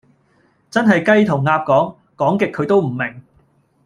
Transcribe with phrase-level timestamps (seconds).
[0.71, 3.21] 真係雞同鴨講，講極佢都唔明